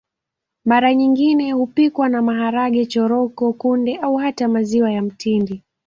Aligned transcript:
Mara 0.65 0.93
nyingine 0.95 1.51
hupikwa 1.51 2.09
na 2.09 2.21
maharage 2.21 2.85
choroko 2.85 3.53
kunde 3.53 3.97
au 3.97 4.15
hata 4.15 4.47
maziwa 4.47 4.91
ya 4.91 5.01
mtindi 5.01 5.61